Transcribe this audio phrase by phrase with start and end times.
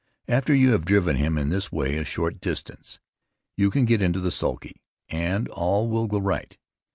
[0.27, 2.99] After you have driven him in this way a short distance,
[3.55, 6.57] you can get into the sulky, and all will go right.